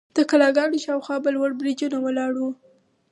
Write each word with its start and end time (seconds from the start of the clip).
د 0.15 0.17
کلاګانو 0.29 0.81
شاوخوا 0.85 1.17
به 1.23 1.29
لوړ 1.35 1.51
برجونه 1.59 1.97
ولاړ 2.01 2.31
وو. 2.39 2.49